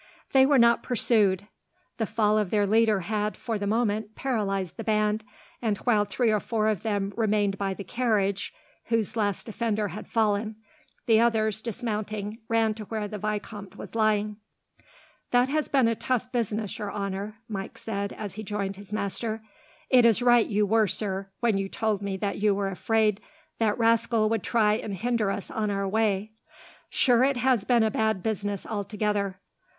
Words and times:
They 0.31 0.47
were 0.47 0.57
not 0.57 0.81
pursued. 0.81 1.47
The 1.97 2.07
fall 2.07 2.39
of 2.39 2.49
their 2.49 2.65
leader 2.65 3.01
had, 3.01 3.37
for 3.37 3.59
the 3.59 3.67
moment, 3.67 4.15
paralysed 4.15 4.77
the 4.77 4.83
band, 4.83 5.23
and 5.61 5.77
while 5.77 6.05
three 6.05 6.31
or 6.31 6.39
four 6.39 6.69
of 6.69 6.81
them 6.81 7.13
remained 7.15 7.59
by 7.59 7.75
the 7.75 7.83
carriage 7.83 8.51
whose 8.85 9.15
last 9.15 9.45
defender 9.45 9.89
had 9.89 10.07
fallen 10.07 10.55
the 11.05 11.19
others, 11.19 11.61
dismounting, 11.61 12.39
ran 12.49 12.73
to 12.73 12.85
where 12.85 13.07
the 13.07 13.19
vicomte 13.19 13.75
was 13.77 13.93
lying. 13.93 14.37
"That 15.29 15.49
has 15.49 15.67
been 15.69 15.87
a 15.87 15.93
tough 15.93 16.31
business, 16.31 16.79
your 16.79 16.91
honour," 16.91 17.35
Mike 17.47 17.77
said, 17.77 18.11
as 18.13 18.33
he 18.33 18.43
joined 18.43 18.77
his 18.77 18.91
master. 18.91 19.43
"It 19.91 20.03
is 20.03 20.19
right 20.23 20.47
you 20.47 20.65
were, 20.65 20.87
sir, 20.87 21.29
when 21.41 21.59
you 21.59 21.69
told 21.69 22.01
me 22.01 22.17
that 22.17 22.39
you 22.39 22.55
were 22.55 22.69
afraid 22.69 23.21
that 23.59 23.77
rascal 23.77 24.29
would 24.29 24.41
try 24.41 24.73
and 24.73 24.95
hinder 24.95 25.29
us 25.29 25.51
on 25.51 25.69
our 25.69 25.87
way. 25.87 26.31
Sure 26.89 27.23
it 27.23 27.37
has 27.37 27.65
been 27.65 27.83
a 27.83 27.91
bad 27.91 28.23
business, 28.23 28.65
altogether. 28.65 29.39